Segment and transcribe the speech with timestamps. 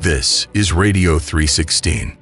[0.00, 2.16] This is Radio 316.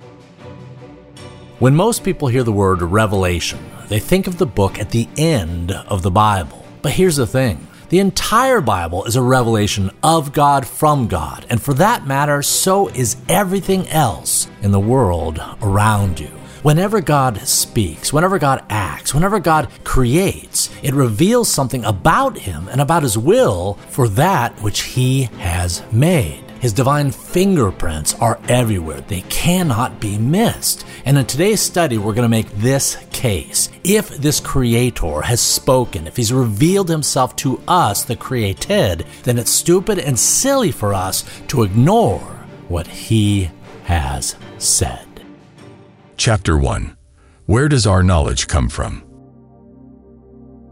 [1.61, 5.71] When most people hear the word revelation, they think of the book at the end
[5.71, 6.67] of the Bible.
[6.83, 11.63] But here's the thing the entire Bible is a revelation of God from God, and
[11.63, 16.33] for that matter, so is everything else in the world around you.
[16.65, 22.81] Whenever God speaks, whenever God acts, whenever God creates, it reveals something about Him and
[22.81, 26.48] about His will for that which He has made.
[26.61, 29.01] His divine fingerprints are everywhere.
[29.01, 30.85] They cannot be missed.
[31.05, 33.71] And in today's study, we're going to make this case.
[33.85, 39.51] If this creator has spoken, if he's revealed himself to us, the created, then it's
[39.51, 42.21] stupid and silly for us to ignore
[42.69, 43.51] what he
[43.85, 45.07] has said.
[46.17, 46.97] Chapter 1
[47.47, 49.05] Where does our knowledge come from?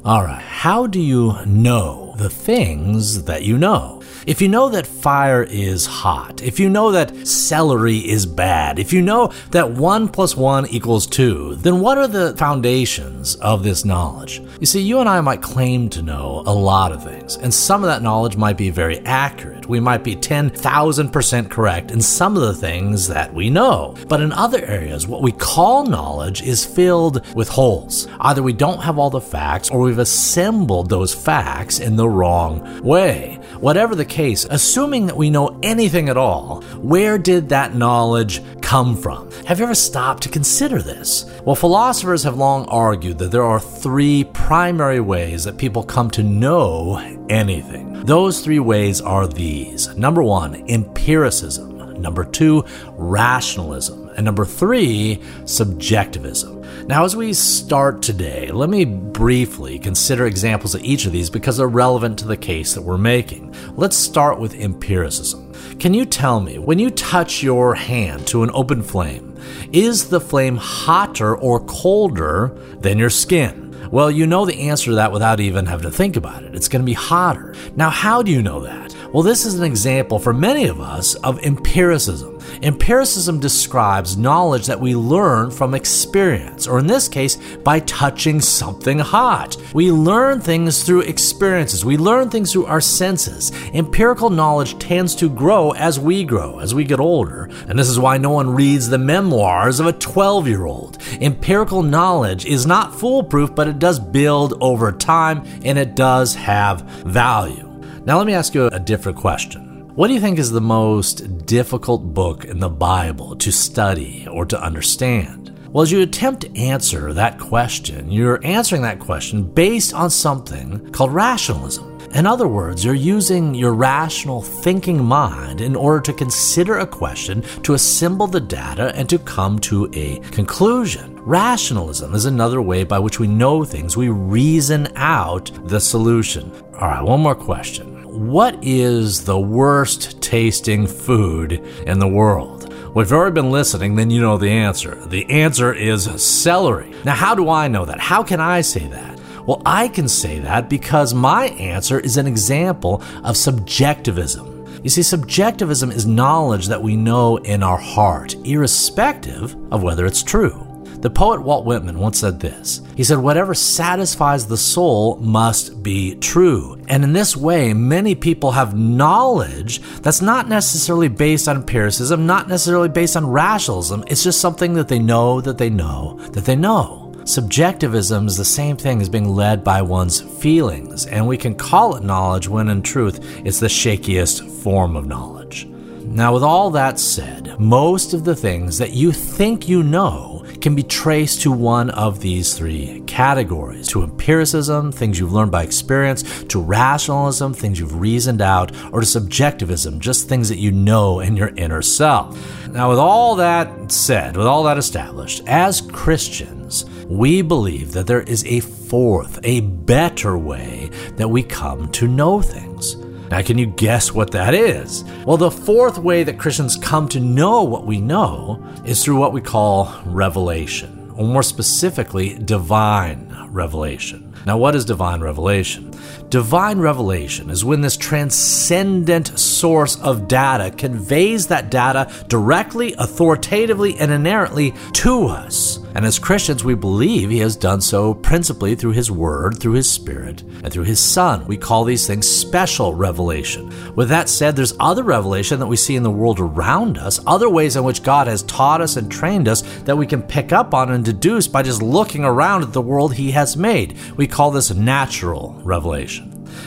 [0.04, 3.95] All right, how do you know the things that you know?
[4.26, 8.92] If you know that fire is hot, if you know that celery is bad, if
[8.92, 13.84] you know that 1 plus 1 equals 2, then what are the foundations of this
[13.84, 14.40] knowledge?
[14.60, 17.82] You see, you and I might claim to know a lot of things, and some
[17.82, 19.68] of that knowledge might be very accurate.
[19.68, 23.96] We might be 10,000% correct in some of the things that we know.
[24.08, 28.08] But in other areas, what we call knowledge is filled with holes.
[28.20, 32.82] Either we don't have all the facts or we've assembled those facts in the wrong
[32.82, 33.38] way.
[33.60, 38.96] Whatever the case, assuming that we know anything at all, where did that knowledge come
[38.96, 39.30] from?
[39.46, 41.24] Have you ever stopped to consider this?
[41.44, 46.22] Well, philosophers have long argued that there are three primary ways that people come to
[46.22, 46.96] know
[47.28, 48.04] anything.
[48.04, 56.56] Those three ways are these number one, empiricism, number two, rationalism, and number three, subjectivism.
[56.86, 61.56] Now, as we start today, let me briefly consider examples of each of these because
[61.56, 63.54] they're relevant to the case that we're making.
[63.76, 65.52] Let's start with empiricism.
[65.78, 69.36] Can you tell me, when you touch your hand to an open flame,
[69.72, 73.66] is the flame hotter or colder than your skin?
[73.90, 76.54] Well, you know the answer to that without even having to think about it.
[76.54, 77.54] It's going to be hotter.
[77.76, 78.85] Now, how do you know that?
[79.16, 82.38] Well, this is an example for many of us of empiricism.
[82.60, 88.98] Empiricism describes knowledge that we learn from experience, or in this case, by touching something
[88.98, 89.56] hot.
[89.72, 93.52] We learn things through experiences, we learn things through our senses.
[93.72, 97.98] Empirical knowledge tends to grow as we grow, as we get older, and this is
[97.98, 100.98] why no one reads the memoirs of a 12 year old.
[101.22, 106.82] Empirical knowledge is not foolproof, but it does build over time and it does have
[106.82, 107.65] value.
[108.06, 109.92] Now, let me ask you a different question.
[109.96, 114.46] What do you think is the most difficult book in the Bible to study or
[114.46, 115.58] to understand?
[115.72, 120.92] Well, as you attempt to answer that question, you're answering that question based on something
[120.92, 121.98] called rationalism.
[122.14, 127.42] In other words, you're using your rational thinking mind in order to consider a question,
[127.64, 131.20] to assemble the data, and to come to a conclusion.
[131.24, 133.96] Rationalism is another way by which we know things.
[133.96, 136.52] We reason out the solution.
[136.74, 137.95] All right, one more question.
[138.16, 141.52] What is the worst tasting food
[141.86, 142.72] in the world?
[142.94, 144.94] Well, if you've already been listening, then you know the answer.
[145.04, 146.94] The answer is celery.
[147.04, 148.00] Now, how do I know that?
[148.00, 149.20] How can I say that?
[149.46, 154.66] Well, I can say that because my answer is an example of subjectivism.
[154.82, 160.22] You see, subjectivism is knowledge that we know in our heart, irrespective of whether it's
[160.22, 160.65] true.
[161.00, 162.80] The poet Walt Whitman once said this.
[162.96, 166.80] He said, Whatever satisfies the soul must be true.
[166.88, 172.48] And in this way, many people have knowledge that's not necessarily based on empiricism, not
[172.48, 174.04] necessarily based on rationalism.
[174.06, 177.06] It's just something that they know, that they know, that they know.
[177.26, 181.96] Subjectivism is the same thing as being led by one's feelings, and we can call
[181.96, 185.66] it knowledge when in truth it's the shakiest form of knowledge.
[186.04, 190.74] Now, with all that said, most of the things that you think you know can
[190.74, 196.44] be traced to one of these three categories to empiricism, things you've learned by experience,
[196.44, 201.36] to rationalism, things you've reasoned out, or to subjectivism, just things that you know in
[201.36, 202.68] your inner self.
[202.68, 208.22] Now, with all that said, with all that established, as Christians, we believe that there
[208.22, 212.96] is a fourth, a better way that we come to know things.
[213.30, 215.04] Now, can you guess what that is?
[215.24, 219.32] Well, the fourth way that Christians come to know what we know is through what
[219.32, 224.32] we call revelation, or more specifically, divine revelation.
[224.46, 225.92] Now, what is divine revelation?
[226.30, 234.10] Divine revelation is when this transcendent source of data conveys that data directly, authoritatively, and
[234.10, 235.78] inerrantly to us.
[235.94, 239.88] And as Christians, we believe he has done so principally through his word, through his
[239.88, 241.46] spirit, and through his son.
[241.46, 243.72] We call these things special revelation.
[243.94, 247.48] With that said, there's other revelation that we see in the world around us, other
[247.48, 250.74] ways in which God has taught us and trained us that we can pick up
[250.74, 253.96] on and deduce by just looking around at the world he has made.
[254.16, 256.15] We call this natural revelation.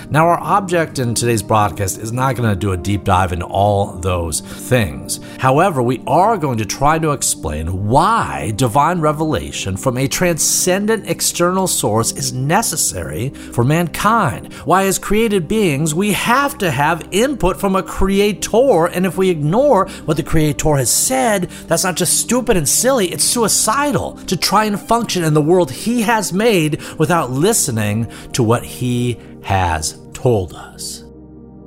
[0.09, 3.45] Now, our object in today's broadcast is not going to do a deep dive into
[3.45, 5.19] all those things.
[5.39, 11.67] However, we are going to try to explain why divine revelation from a transcendent external
[11.67, 14.53] source is necessary for mankind.
[14.65, 19.29] Why, as created beings, we have to have input from a creator, and if we
[19.29, 24.37] ignore what the creator has said, that's not just stupid and silly, it's suicidal to
[24.37, 29.99] try and function in the world he has made without listening to what he has
[30.13, 31.03] told us.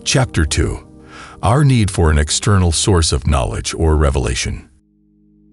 [0.04, 1.02] Chapter 2
[1.42, 4.68] Our Need for an External Source of Knowledge or Revelation.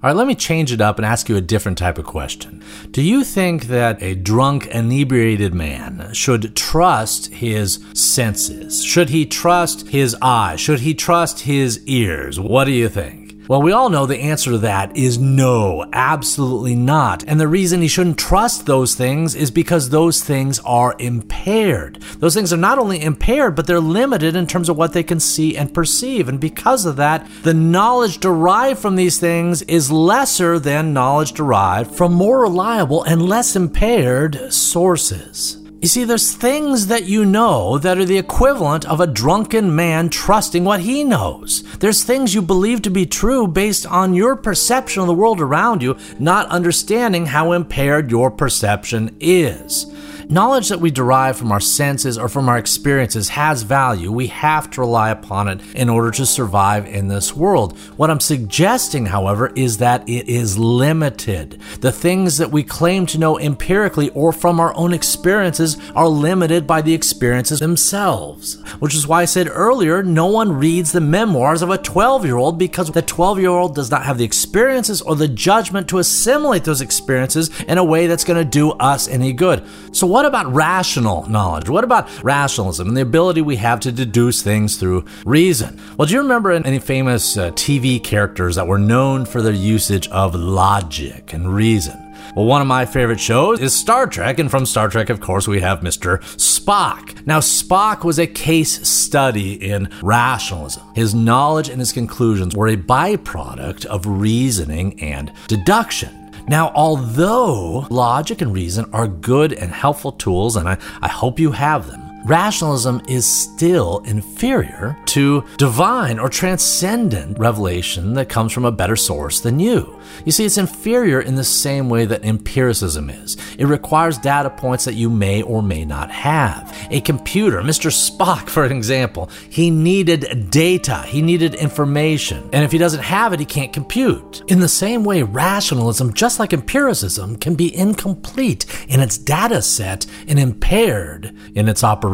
[0.01, 2.63] All right, let me change it up and ask you a different type of question.
[2.91, 8.81] Do you think that a drunk, inebriated man should trust his senses?
[8.81, 10.61] Should he trust his eyes?
[10.61, 12.39] Should he trust his ears?
[12.39, 13.28] What do you think?
[13.49, 17.23] Well, we all know the answer to that is no, absolutely not.
[17.23, 21.99] And the reason he shouldn't trust those things is because those things are impaired.
[22.19, 25.19] Those things are not only impaired, but they're limited in terms of what they can
[25.19, 26.29] see and perceive.
[26.29, 31.95] And because of that, the knowledge derived from these things is lesser than knowledge derived
[31.95, 35.57] from more reliable and less impaired sources.
[35.81, 40.09] You see, there's things that you know that are the equivalent of a drunken man
[40.09, 41.63] trusting what he knows.
[41.77, 45.81] There's things you believe to be true based on your perception of the world around
[45.81, 49.85] you, not understanding how impaired your perception is.
[50.31, 54.11] Knowledge that we derive from our senses or from our experiences has value.
[54.11, 57.75] We have to rely upon it in order to survive in this world.
[57.97, 61.59] What I'm suggesting, however, is that it is limited.
[61.81, 66.67] The things that we claim to know empirically or from our own experiences are limited
[66.67, 68.61] by the experiences themselves.
[68.77, 72.37] Which is why I said earlier no one reads the memoirs of a 12 year
[72.37, 75.97] old because the 12 year old does not have the experiences or the judgment to
[75.97, 79.65] assimilate those experiences in a way that's going to do us any good.
[79.91, 81.69] So, what what about rational knowledge?
[81.69, 85.79] What about rationalism and the ability we have to deduce things through reason?
[85.95, 90.09] Well, do you remember any famous uh, TV characters that were known for their usage
[90.09, 91.97] of logic and reason?
[92.35, 95.47] Well, one of my favorite shows is Star Trek, and from Star Trek, of course,
[95.47, 96.19] we have Mr.
[96.35, 97.25] Spock.
[97.25, 100.83] Now, Spock was a case study in rationalism.
[100.95, 106.18] His knowledge and his conclusions were a byproduct of reasoning and deduction.
[106.49, 111.51] Now, although logic and reason are good and helpful tools, and I, I hope you
[111.51, 118.71] have them, rationalism is still inferior to divine or transcendent revelation that comes from a
[118.71, 119.99] better source than you.
[120.25, 123.37] You see, it's inferior in the same way that empiricism is.
[123.57, 126.75] It requires data points that you may or may not have.
[126.91, 127.89] A computer, Mr.
[127.89, 133.39] Spock, for example, he needed data, he needed information, and if he doesn't have it,
[133.39, 134.43] he can't compute.
[134.47, 140.05] In the same way, rationalism, just like empiricism, can be incomplete in its data set
[140.27, 142.08] and impaired in its operation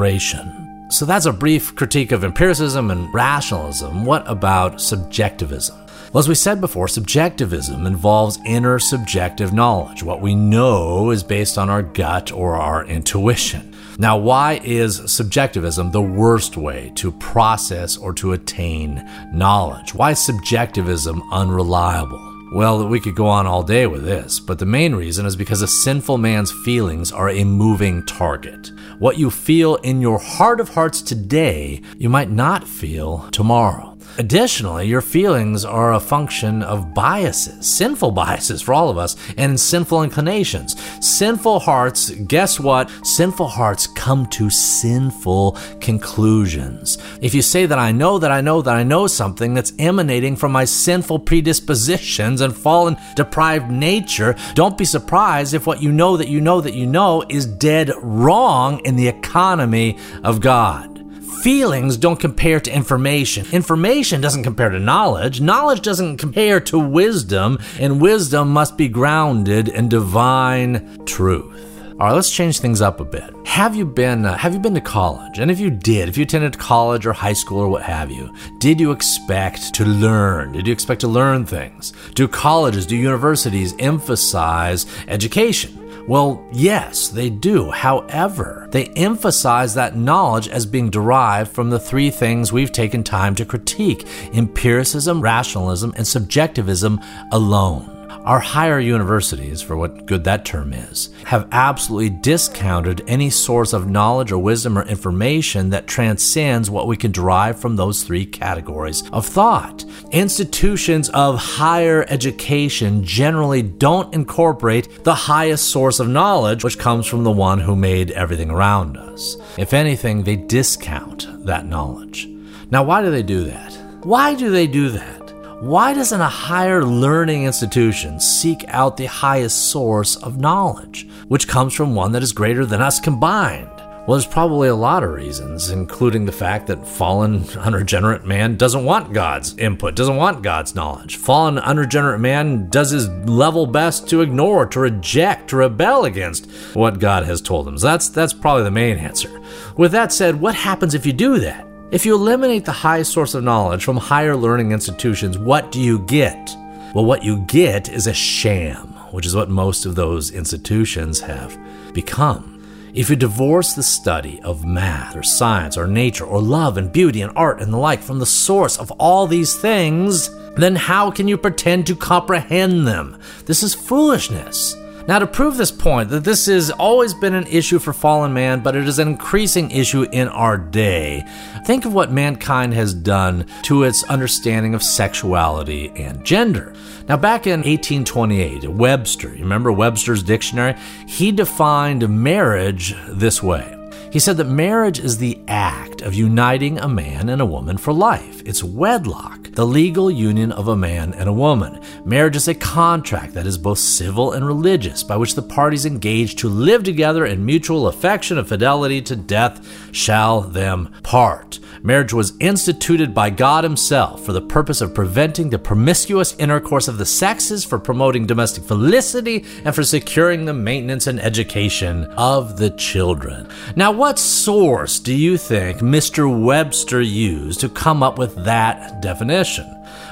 [0.89, 4.05] So that's a brief critique of empiricism and rationalism.
[4.05, 5.75] What about subjectivism?
[6.13, 10.03] Well, as we said before, subjectivism involves inner subjective knowledge.
[10.03, 13.75] What we know is based on our gut or our intuition.
[13.97, 19.93] Now, why is subjectivism the worst way to process or to attain knowledge?
[19.93, 22.34] Why is subjectivism unreliable?
[22.55, 25.61] Well, we could go on all day with this, but the main reason is because
[25.61, 28.71] a sinful man's feelings are a moving target.
[28.97, 33.94] What you feel in your heart of hearts today, you might not feel tomorrow.
[34.17, 39.59] Additionally, your feelings are a function of biases, sinful biases for all of us, and
[39.59, 40.79] sinful inclinations.
[41.05, 42.89] Sinful hearts, guess what?
[43.03, 46.97] Sinful hearts come to sinful conclusions.
[47.21, 50.37] If you say that I know that I know that I know something that's emanating
[50.37, 56.15] from my sinful predispositions and fallen deprived nature, don't be surprised if what you know
[56.15, 60.94] that you know that you know is dead wrong in the economy of God
[61.43, 63.45] feelings don't compare to information.
[63.51, 65.41] Information doesn't compare to knowledge.
[65.41, 71.65] Knowledge doesn't compare to wisdom, and wisdom must be grounded in divine truth.
[71.97, 73.33] All right, let's change things up a bit.
[73.45, 75.39] Have you been uh, have you been to college?
[75.39, 78.35] And if you did, if you attended college or high school or what have you,
[78.59, 80.51] did you expect to learn?
[80.51, 81.93] Did you expect to learn things?
[82.15, 85.74] Do colleges, do universities emphasize education?
[86.07, 87.71] Well, yes, they do.
[87.71, 93.33] However, they emphasize that knowledge as being derived from the three things we've taken time
[93.35, 96.99] to critique empiricism, rationalism, and subjectivism
[97.31, 97.94] alone.
[98.25, 103.87] Our higher universities, for what good that term is, have absolutely discounted any source of
[103.87, 109.07] knowledge or wisdom or information that transcends what we can derive from those three categories
[109.11, 109.85] of thought.
[110.11, 117.23] Institutions of higher education generally don't incorporate the highest source of knowledge, which comes from
[117.25, 119.37] the one who made everything around us.
[119.55, 122.27] If anything, they discount that knowledge.
[122.71, 123.71] Now, why do they do that?
[124.03, 125.24] Why do they do that?
[125.65, 131.73] Why doesn't a higher learning institution seek out the highest source of knowledge, which comes
[131.73, 133.71] from one that is greater than us combined?
[133.75, 138.85] Well, there's probably a lot of reasons, including the fact that fallen, unregenerate man doesn't
[138.85, 141.15] want God's input, doesn't want God's knowledge.
[141.15, 146.45] Fallen, unregenerate man does his level best to ignore, to reject, to rebel against
[146.75, 147.79] what God has told him.
[147.79, 149.41] So that's, that's probably the main answer.
[149.77, 151.65] With that said, what happens if you do that?
[151.95, 155.99] If you eliminate the high source of knowledge from higher learning institutions, what do you
[155.99, 156.53] get?
[156.93, 161.57] Well, what you get is a sham, which is what most of those institutions have
[161.93, 162.61] become.
[162.93, 167.21] If you divorce the study of math or science or nature or love and beauty
[167.21, 171.29] and art and the like from the source of all these things, then how can
[171.29, 173.17] you pretend to comprehend them?
[173.45, 174.75] This is foolishness.
[175.07, 178.61] Now, to prove this point, that this has always been an issue for fallen man,
[178.61, 181.23] but it is an increasing issue in our day,
[181.65, 186.73] think of what mankind has done to its understanding of sexuality and gender.
[187.07, 190.75] Now, back in 1828, Webster, you remember Webster's dictionary?
[191.07, 193.74] He defined marriage this way
[194.15, 197.91] he said that marriage is the act of uniting a man and a woman for
[197.91, 198.41] life.
[198.45, 201.81] It's wedlock, the legal union of a man and a woman.
[202.05, 206.37] Marriage is a contract that is both civil and religious, by which the parties engage
[206.37, 211.59] to live together in mutual affection and fidelity to death shall them part.
[211.83, 216.97] Marriage was instituted by God Himself for the purpose of preventing the promiscuous intercourse of
[216.97, 222.71] the sexes, for promoting domestic felicity, and for securing the maintenance and education of the
[222.71, 223.47] children.
[223.75, 226.29] Now, what source do you think Mr.
[226.29, 229.65] Webster used to come up with that definition?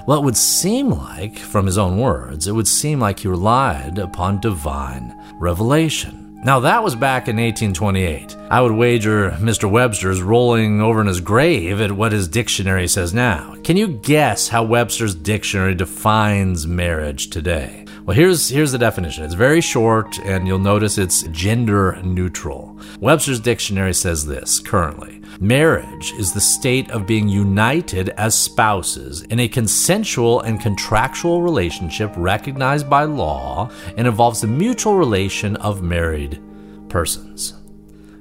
[0.08, 4.00] Well, it would seem like, from his own words, it would seem like he relied
[4.00, 6.42] upon divine revelation.
[6.44, 8.36] Now, that was back in 1828.
[8.54, 9.68] I would wager Mr.
[9.68, 13.56] Webster's rolling over in his grave at what his dictionary says now.
[13.64, 17.88] Can you guess how Webster's dictionary defines marriage today?
[18.06, 19.24] Well, here's, here's the definition.
[19.24, 22.80] It's very short, and you'll notice it's gender neutral.
[23.00, 29.40] Webster's dictionary says this currently Marriage is the state of being united as spouses in
[29.40, 36.40] a consensual and contractual relationship recognized by law and involves the mutual relation of married
[36.88, 37.56] persons.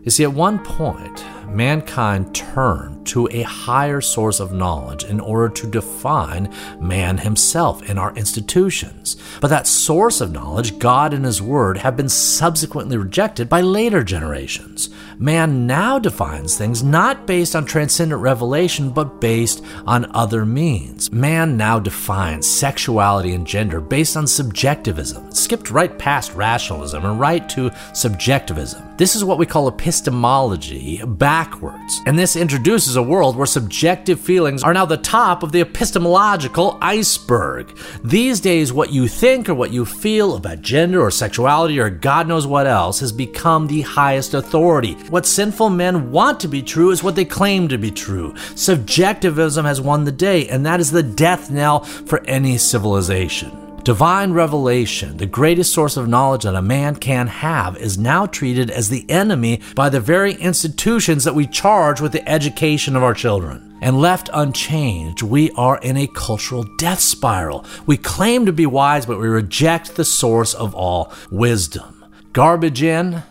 [0.02, 5.48] You see, at one point, mankind turned to a higher source of knowledge in order
[5.48, 9.16] to define man himself in our institutions.
[9.40, 14.02] But that source of knowledge, God and His Word, have been subsequently rejected by later
[14.02, 14.90] generations.
[15.18, 21.12] Man now defines things not based on transcendent revelation, but based on other means.
[21.12, 27.48] Man now defines sexuality and gender based on subjectivism, skipped right past rationalism and right
[27.50, 28.82] to subjectivism.
[28.96, 32.02] This is what we call epistemology backwards.
[32.04, 36.76] And this introduces a world where subjective feelings are now the top of the epistemological
[36.82, 37.74] iceberg.
[38.04, 42.28] These days, what you think or what you feel about gender or sexuality or God
[42.28, 44.92] knows what else has become the highest authority.
[45.08, 48.34] What sinful men want to be true is what they claim to be true.
[48.54, 53.61] Subjectivism has won the day, and that is the death knell for any civilization.
[53.84, 58.70] Divine revelation, the greatest source of knowledge that a man can have, is now treated
[58.70, 63.12] as the enemy by the very institutions that we charge with the education of our
[63.12, 63.76] children.
[63.82, 67.66] And left unchanged, we are in a cultural death spiral.
[67.84, 72.04] We claim to be wise, but we reject the source of all wisdom.
[72.32, 73.24] Garbage in,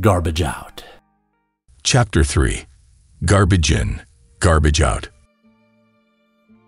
[0.00, 0.84] garbage out.
[1.82, 2.64] Chapter 3
[3.24, 4.02] Garbage in,
[4.38, 5.08] Garbage out.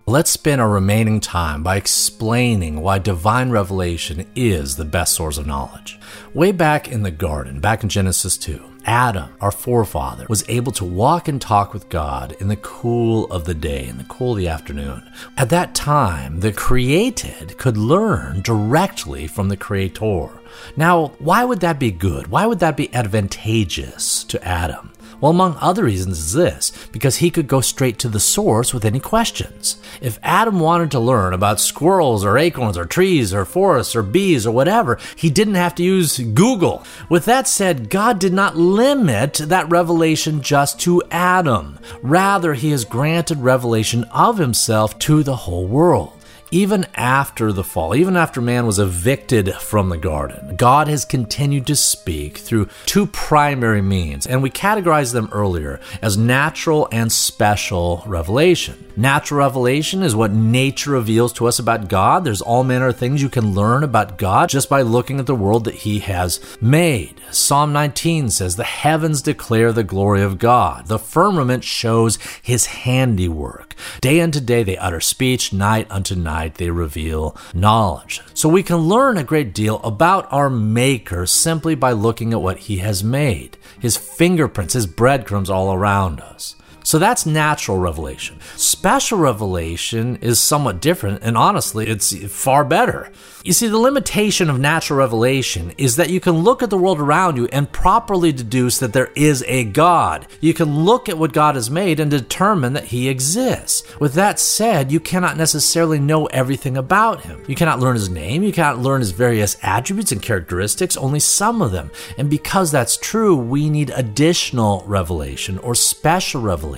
[0.04, 5.46] Let's spend our remaining time by explaining why divine revelation is the best source of
[5.46, 5.96] knowledge.
[6.34, 10.84] Way back in the garden, back in Genesis 2, Adam, our forefather, was able to
[10.84, 14.38] walk and talk with God in the cool of the day, in the cool of
[14.38, 15.08] the afternoon.
[15.36, 20.30] At that time, the created could learn directly from the Creator.
[20.76, 22.28] Now, why would that be good?
[22.28, 24.92] Why would that be advantageous to Adam?
[25.22, 28.84] Well, among other reasons, is this because he could go straight to the source with
[28.84, 29.80] any questions.
[30.00, 34.48] If Adam wanted to learn about squirrels or acorns or trees or forests or bees
[34.48, 36.84] or whatever, he didn't have to use Google.
[37.08, 41.78] With that said, God did not limit that revelation just to Adam.
[42.02, 46.18] Rather, he has granted revelation of himself to the whole world
[46.52, 51.66] even after the fall, even after man was evicted from the garden, God has continued
[51.66, 58.04] to speak through two primary means, and we categorized them earlier as natural and special
[58.06, 58.92] revelation.
[58.96, 62.24] Natural revelation is what nature reveals to us about God.
[62.24, 65.34] There's all manner of things you can learn about God just by looking at the
[65.34, 67.18] world that He has made.
[67.30, 73.71] Psalm 19 says, The heavens declare the glory of God, the firmament shows His handiwork.
[74.00, 78.20] Day unto day they utter speech, night unto night they reveal knowledge.
[78.34, 82.58] So we can learn a great deal about our Maker simply by looking at what
[82.58, 86.56] He has made, His fingerprints, His breadcrumbs all around us.
[86.82, 88.38] So that's natural revelation.
[88.56, 93.10] Special revelation is somewhat different, and honestly, it's far better.
[93.44, 97.00] You see, the limitation of natural revelation is that you can look at the world
[97.00, 100.28] around you and properly deduce that there is a God.
[100.40, 103.82] You can look at what God has made and determine that He exists.
[103.98, 107.42] With that said, you cannot necessarily know everything about Him.
[107.48, 111.62] You cannot learn His name, you cannot learn His various attributes and characteristics, only some
[111.62, 111.90] of them.
[112.16, 116.71] And because that's true, we need additional revelation or special revelation,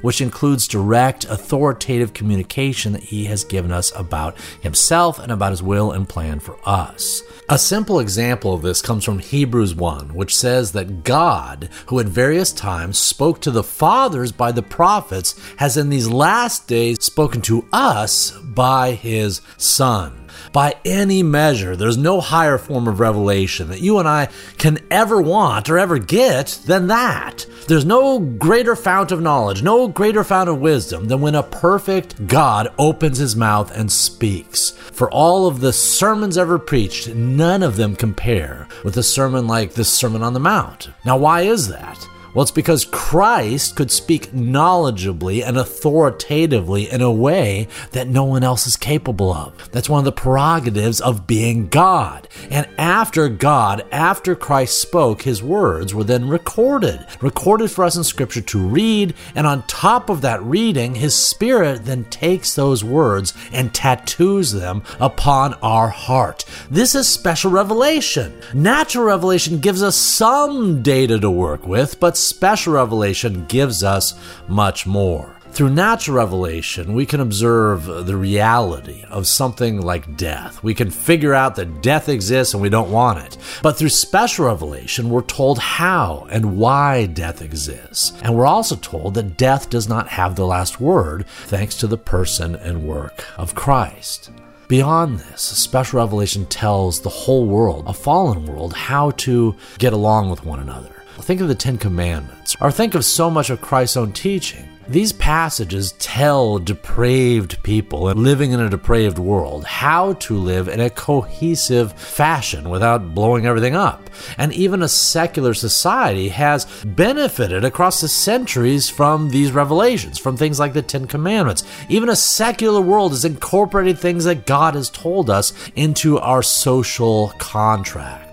[0.00, 5.62] which includes direct, authoritative communication that He has given us about Himself and about His
[5.62, 7.22] will and plan for us.
[7.48, 12.06] A simple example of this comes from Hebrews 1, which says that God, who at
[12.06, 17.42] various times spoke to the fathers by the prophets, has in these last days spoken
[17.42, 20.19] to us by his Son.
[20.52, 24.28] By any measure, there's no higher form of revelation that you and I
[24.58, 27.46] can ever want or ever get than that.
[27.68, 32.26] There's no greater fount of knowledge, no greater fount of wisdom than when a perfect
[32.26, 34.70] God opens his mouth and speaks.
[34.70, 39.74] For all of the sermons ever preached, none of them compare with a sermon like
[39.74, 40.90] this Sermon on the Mount.
[41.04, 42.06] Now, why is that?
[42.32, 48.44] Well, it's because Christ could speak knowledgeably and authoritatively in a way that no one
[48.44, 49.70] else is capable of.
[49.72, 52.28] That's one of the prerogatives of being God.
[52.50, 58.04] And after God, after Christ spoke, his words were then recorded, recorded for us in
[58.04, 59.14] Scripture to read.
[59.34, 64.82] And on top of that reading, his Spirit then takes those words and tattoos them
[65.00, 66.44] upon our heart.
[66.70, 68.40] This is special revelation.
[68.54, 74.14] Natural revelation gives us some data to work with, but special revelation gives us
[74.48, 75.40] much more.
[75.52, 80.62] Through natural revelation, we can observe the reality of something like death.
[80.62, 83.36] We can figure out that death exists and we don't want it.
[83.60, 88.12] But through special revelation, we're told how and why death exists.
[88.22, 91.98] And we're also told that death does not have the last word thanks to the
[91.98, 94.30] person and work of Christ.
[94.68, 100.30] Beyond this, special revelation tells the whole world, a fallen world, how to get along
[100.30, 103.96] with one another Think of the Ten Commandments, or think of so much of Christ's
[103.96, 104.66] own teaching.
[104.88, 110.90] These passages tell depraved people living in a depraved world how to live in a
[110.90, 114.10] cohesive fashion without blowing everything up.
[114.36, 120.58] And even a secular society has benefited across the centuries from these revelations, from things
[120.58, 121.62] like the Ten Commandments.
[121.88, 127.28] Even a secular world has incorporated things that God has told us into our social
[127.38, 128.29] contract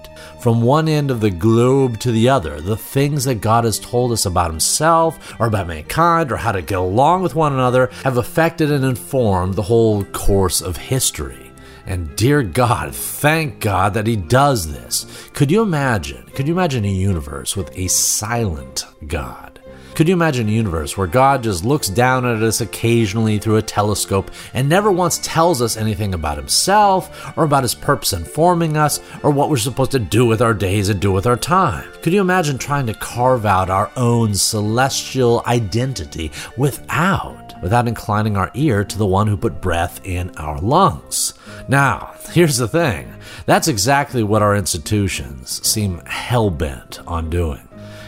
[0.47, 4.13] from one end of the globe to the other, the things that God has told
[4.13, 8.15] us about Himself or about mankind or how to get along with one another have
[8.15, 11.51] affected and informed the whole course of history.
[11.85, 15.29] And dear God, thank God that He does this.
[15.33, 16.23] Could you imagine?
[16.33, 19.56] Could you imagine a universe with a silent God?
[19.97, 23.63] Could you imagine a universe where God just looks down at us occasionally through a
[23.63, 28.77] telescope and never once tells us anything about himself or about his purpose in forming
[28.77, 31.91] us or what we're supposed to do with our days and do with our time?
[32.03, 38.51] Could you imagine trying to carve out our own celestial identity without without inclining our
[38.53, 41.33] ear to the one who put breath in our lungs?
[41.67, 43.15] Now, here's the thing.
[43.47, 47.66] That's exactly what our institutions seem hell bent on doing.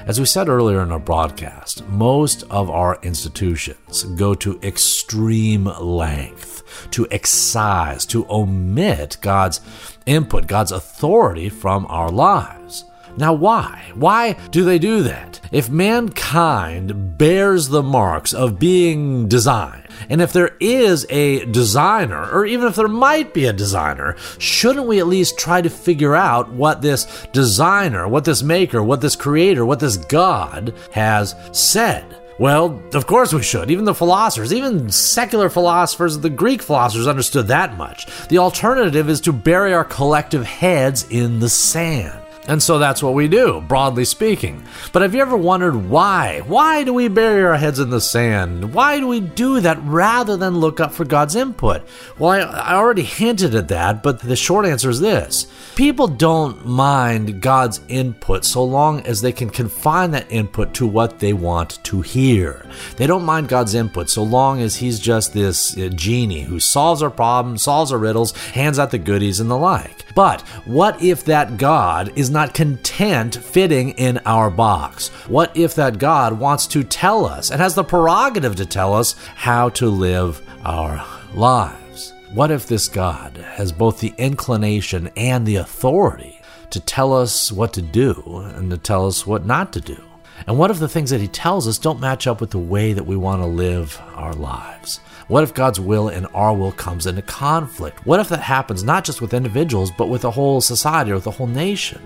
[0.10, 6.63] As we said earlier in our broadcast, most of our institutions go to extreme length
[6.89, 9.62] to excise, to omit God's
[10.08, 12.86] input, God's authority from our lives.
[13.17, 13.91] Now, why?
[13.93, 15.04] Why do they do
[15.52, 22.45] if mankind bears the marks of being designed, and if there is a designer, or
[22.45, 26.52] even if there might be a designer, shouldn't we at least try to figure out
[26.52, 32.15] what this designer, what this maker, what this creator, what this God has said?
[32.39, 33.69] Well, of course we should.
[33.69, 38.08] Even the philosophers, even secular philosophers, the Greek philosophers understood that much.
[38.30, 42.17] The alternative is to bury our collective heads in the sand.
[42.50, 44.66] And so that's what we do, broadly speaking.
[44.92, 46.42] But have you ever wondered why?
[46.48, 48.74] Why do we bury our heads in the sand?
[48.74, 51.84] Why do we do that rather than look up for God's input?
[52.18, 56.66] Well, I, I already hinted at that, but the short answer is this people don't
[56.66, 61.84] mind God's input so long as they can confine that input to what they want
[61.84, 62.66] to hear.
[62.98, 67.04] They don't mind God's input so long as He's just this uh, genie who solves
[67.04, 70.04] our problems, solves our riddles, hands out the goodies, and the like.
[70.15, 75.10] But what if that God is not content fitting in our box?
[75.28, 79.15] What if that God wants to tell us and has the prerogative to tell us
[79.36, 82.13] how to live our lives?
[82.34, 87.74] What if this God has both the inclination and the authority to tell us what
[87.74, 90.09] to do and to tell us what not to do?
[90.47, 92.93] And what if the things that he tells us don't match up with the way
[92.93, 94.97] that we want to live our lives?
[95.28, 98.06] What if God's will and our will comes into conflict?
[98.06, 101.28] What if that happens not just with individuals, but with a whole society or with
[101.28, 102.02] a whole nation?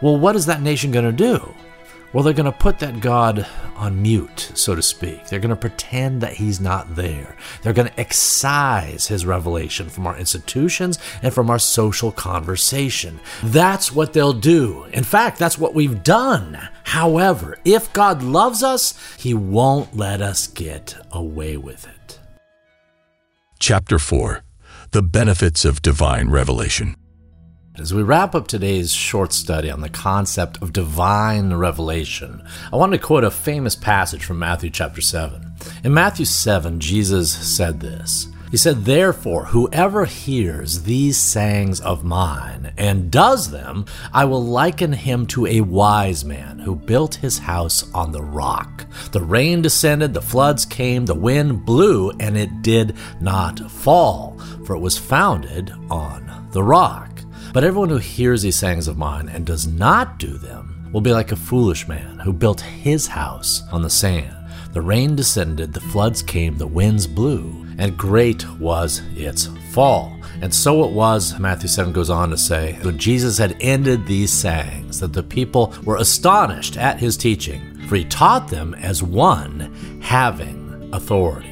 [0.00, 1.54] Well, what is that nation going to do?
[2.12, 3.46] Well, they're going to put that God
[3.76, 5.26] on mute, so to speak.
[5.26, 7.36] They're going to pretend that He's not there.
[7.62, 13.20] They're going to excise His revelation from our institutions and from our social conversation.
[13.44, 14.84] That's what they'll do.
[14.92, 16.58] In fact, that's what we've done.
[16.82, 22.18] However, if God loves us, He won't let us get away with it.
[23.60, 24.42] Chapter 4
[24.90, 26.96] The Benefits of Divine Revelation.
[27.78, 32.92] As we wrap up today's short study on the concept of divine revelation, I want
[32.92, 35.52] to quote a famous passage from Matthew chapter 7.
[35.84, 38.26] In Matthew 7, Jesus said this.
[38.50, 44.92] He said, Therefore, whoever hears these sayings of mine and does them, I will liken
[44.92, 48.84] him to a wise man who built his house on the rock.
[49.12, 54.74] The rain descended, the floods came, the wind blew, and it did not fall, for
[54.74, 57.09] it was founded on the rock.
[57.52, 61.12] But everyone who hears these sayings of mine and does not do them will be
[61.12, 64.36] like a foolish man who built his house on the sand.
[64.72, 70.16] The rain descended, the floods came, the winds blew, and great was its fall.
[70.40, 74.32] And so it was, Matthew 7 goes on to say, when Jesus had ended these
[74.32, 79.74] sayings, that the people were astonished at his teaching, for he taught them as one
[80.00, 81.49] having authority.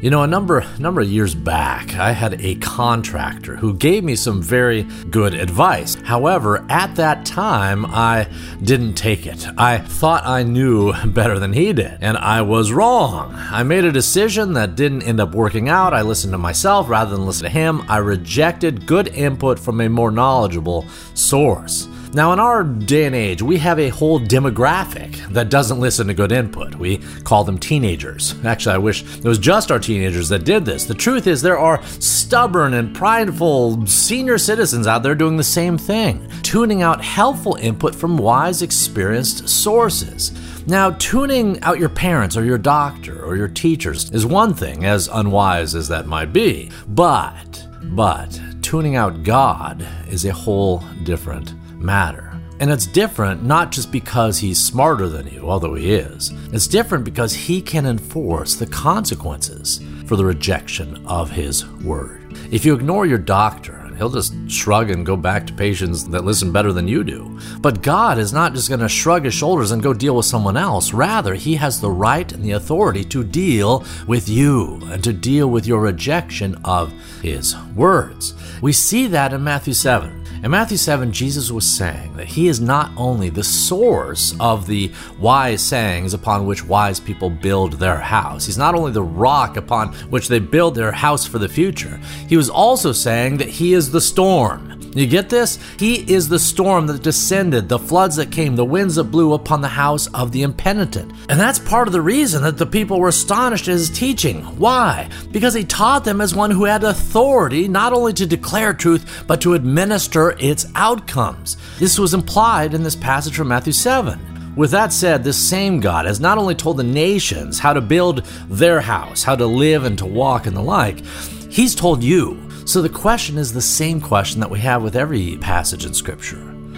[0.00, 4.14] You know, a number number of years back, I had a contractor who gave me
[4.14, 5.96] some very good advice.
[6.04, 8.28] However, at that time, I
[8.62, 9.44] didn't take it.
[9.58, 13.32] I thought I knew better than he did, and I was wrong.
[13.34, 15.92] I made a decision that didn't end up working out.
[15.92, 17.82] I listened to myself rather than listen to him.
[17.88, 21.88] I rejected good input from a more knowledgeable source.
[22.14, 26.14] Now, in our day and age, we have a whole demographic that doesn't listen to
[26.14, 26.74] good input.
[26.74, 28.34] We call them teenagers.
[28.44, 30.84] Actually, I wish it was just our teenagers that did this.
[30.84, 35.76] The truth is, there are stubborn and prideful senior citizens out there doing the same
[35.76, 40.32] thing, tuning out helpful input from wise, experienced sources.
[40.66, 45.08] Now, tuning out your parents or your doctor or your teachers is one thing, as
[45.08, 46.70] unwise as that might be.
[46.88, 52.38] But, but, tuning out God is a whole different matter.
[52.60, 56.32] And it's different not just because he's smarter than you, although he is.
[56.52, 62.36] It's different because he can enforce the consequences for the rejection of his word.
[62.50, 66.52] If you ignore your doctor, he'll just shrug and go back to patients that listen
[66.52, 67.38] better than you do.
[67.60, 70.56] But God is not just going to shrug his shoulders and go deal with someone
[70.56, 70.92] else.
[70.92, 75.48] Rather, he has the right and the authority to deal with you and to deal
[75.48, 78.34] with your rejection of his words.
[78.62, 80.17] We see that in Matthew 7.
[80.40, 84.92] In Matthew 7, Jesus was saying that he is not only the source of the
[85.18, 89.92] wise sayings upon which wise people build their house, he's not only the rock upon
[90.10, 91.98] which they build their house for the future,
[92.28, 94.67] he was also saying that he is the storm.
[94.98, 95.58] You get this?
[95.78, 99.60] He is the storm that descended, the floods that came, the winds that blew upon
[99.60, 101.12] the house of the impenitent.
[101.28, 104.42] And that's part of the reason that the people were astonished at his teaching.
[104.58, 105.08] Why?
[105.30, 109.40] Because he taught them as one who had authority not only to declare truth, but
[109.42, 111.56] to administer its outcomes.
[111.78, 114.54] This was implied in this passage from Matthew 7.
[114.56, 118.24] With that said, this same God has not only told the nations how to build
[118.48, 121.04] their house, how to live and to walk and the like,
[121.48, 125.38] He's told you so the question is the same question that we have with every
[125.38, 126.36] passage in Scripture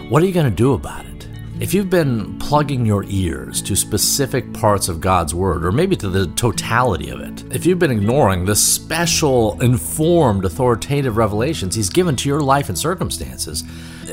[0.08, 1.26] What are you going to do about it?
[1.58, 6.08] If you've been plugging your ears to specific parts of God's Word, or maybe to
[6.08, 12.14] the totality of it, if you've been ignoring the special, informed, authoritative revelations He's given
[12.14, 13.64] to your life and circumstances,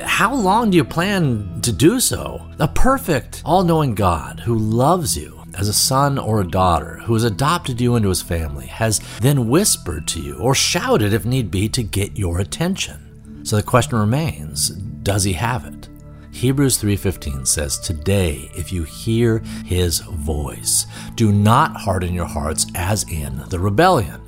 [0.01, 2.43] how long do you plan to do so?
[2.57, 7.13] A perfect, all knowing God who loves you as a son or a daughter, who
[7.13, 11.49] has adopted you into his family, has then whispered to you or shouted if need
[11.49, 13.43] be to get your attention.
[13.43, 15.89] So the question remains does he have it?
[16.31, 23.03] Hebrews 3:15 says, "Today if you hear his voice, do not harden your hearts as
[23.03, 24.21] in the rebellion."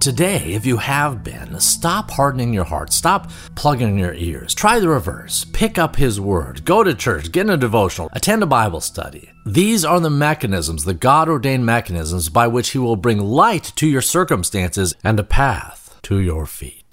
[0.00, 2.92] Today, if you have been, stop hardening your heart.
[2.92, 4.54] Stop plugging your ears.
[4.54, 5.46] Try the reverse.
[5.52, 6.64] Pick up His Word.
[6.64, 7.32] Go to church.
[7.32, 8.10] Get in a devotional.
[8.12, 9.30] Attend a Bible study.
[9.46, 13.86] These are the mechanisms, the God ordained mechanisms by which He will bring light to
[13.86, 16.83] your circumstances and a path to your feet.